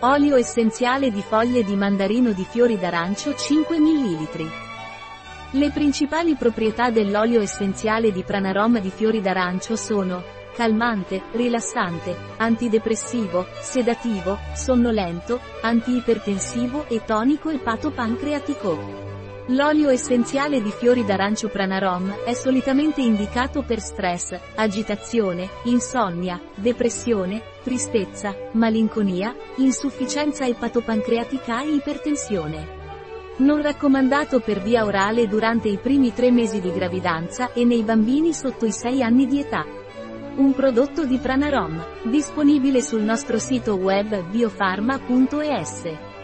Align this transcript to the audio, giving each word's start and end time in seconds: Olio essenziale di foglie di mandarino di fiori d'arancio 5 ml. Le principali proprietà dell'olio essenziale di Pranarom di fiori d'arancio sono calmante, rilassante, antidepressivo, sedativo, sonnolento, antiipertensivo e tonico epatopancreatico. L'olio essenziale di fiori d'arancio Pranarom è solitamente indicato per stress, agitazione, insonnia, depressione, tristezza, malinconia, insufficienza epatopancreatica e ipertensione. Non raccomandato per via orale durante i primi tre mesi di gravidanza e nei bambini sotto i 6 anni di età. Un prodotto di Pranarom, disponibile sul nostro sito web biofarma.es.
Olio 0.00 0.36
essenziale 0.36 1.10
di 1.10 1.22
foglie 1.22 1.64
di 1.64 1.74
mandarino 1.74 2.32
di 2.32 2.44
fiori 2.44 2.78
d'arancio 2.78 3.34
5 3.34 3.78
ml. 3.78 4.50
Le 5.52 5.70
principali 5.70 6.34
proprietà 6.34 6.90
dell'olio 6.90 7.40
essenziale 7.40 8.12
di 8.12 8.22
Pranarom 8.22 8.78
di 8.78 8.90
fiori 8.90 9.22
d'arancio 9.22 9.74
sono 9.74 10.22
calmante, 10.54 11.22
rilassante, 11.32 12.14
antidepressivo, 12.36 13.46
sedativo, 13.60 14.38
sonnolento, 14.54 15.40
antiipertensivo 15.62 16.86
e 16.88 17.02
tonico 17.06 17.48
epatopancreatico. 17.48 19.15
L'olio 19.50 19.90
essenziale 19.90 20.60
di 20.60 20.72
fiori 20.72 21.04
d'arancio 21.04 21.46
Pranarom 21.48 22.24
è 22.24 22.32
solitamente 22.32 23.00
indicato 23.00 23.62
per 23.62 23.78
stress, 23.78 24.36
agitazione, 24.56 25.48
insonnia, 25.64 26.40
depressione, 26.56 27.40
tristezza, 27.62 28.34
malinconia, 28.54 29.32
insufficienza 29.58 30.44
epatopancreatica 30.44 31.62
e 31.62 31.74
ipertensione. 31.74 32.74
Non 33.36 33.62
raccomandato 33.62 34.40
per 34.40 34.60
via 34.60 34.84
orale 34.84 35.28
durante 35.28 35.68
i 35.68 35.78
primi 35.78 36.12
tre 36.12 36.32
mesi 36.32 36.60
di 36.60 36.72
gravidanza 36.72 37.52
e 37.52 37.64
nei 37.64 37.84
bambini 37.84 38.32
sotto 38.32 38.66
i 38.66 38.72
6 38.72 39.00
anni 39.00 39.26
di 39.26 39.38
età. 39.38 39.64
Un 40.38 40.54
prodotto 40.54 41.04
di 41.04 41.18
Pranarom, 41.18 41.84
disponibile 42.02 42.82
sul 42.82 43.02
nostro 43.02 43.38
sito 43.38 43.76
web 43.76 44.24
biofarma.es. 44.28 46.15